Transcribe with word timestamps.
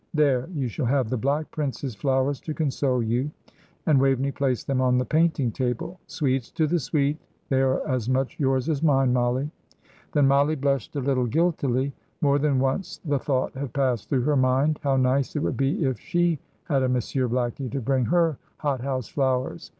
There, 0.15 0.49
you 0.55 0.67
shall 0.67 0.87
have 0.87 1.11
the 1.11 1.17
Black 1.17 1.51
Prince's 1.51 1.93
flowers 1.93 2.41
to 2.41 2.55
console 2.55 3.03
you;" 3.03 3.29
and 3.85 3.99
Waveney 4.01 4.31
placed 4.31 4.65
them 4.65 4.81
on 4.81 4.97
the 4.97 5.05
painting 5.05 5.51
table. 5.51 5.99
"'Sweets 6.07 6.49
to 6.53 6.65
the 6.65 6.79
sweet' 6.79 7.19
they 7.49 7.61
are 7.61 7.87
as 7.87 8.09
much 8.09 8.39
yours 8.39 8.67
as 8.67 8.81
mine, 8.81 9.13
Mollie." 9.13 9.51
Then 10.13 10.27
Mollie 10.27 10.55
blushed 10.55 10.95
a 10.95 11.01
little 11.01 11.27
guiltily. 11.27 11.93
More 12.19 12.39
than 12.39 12.57
once 12.57 12.99
the 13.05 13.19
thought 13.19 13.53
had 13.53 13.73
passed 13.73 14.09
through 14.09 14.23
her 14.23 14.35
mind 14.35 14.79
how 14.81 14.95
nice 14.97 15.35
it 15.35 15.43
would 15.43 15.55
be 15.55 15.83
if 15.85 15.99
she 15.99 16.39
had 16.63 16.81
a 16.81 16.89
Monsieur 16.89 17.27
Blackie 17.27 17.69
to 17.71 17.79
bring 17.79 18.05
her 18.05 18.39
hot 18.57 18.81
house 18.81 19.07
flowers. 19.07 19.69